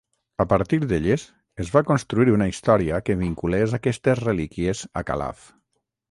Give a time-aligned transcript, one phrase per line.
[0.43, 1.25] A partir d'elles,
[1.63, 5.45] es va construir una història que vinculés aquestes relíquies a Calaf.